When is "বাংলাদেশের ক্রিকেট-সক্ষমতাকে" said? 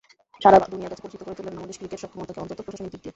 1.57-2.39